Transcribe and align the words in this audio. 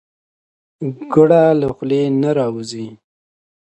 ګړه 1.13 1.43
له 1.59 1.67
خولې 1.75 2.01
نه 2.21 2.29
راوځي. 2.37 2.87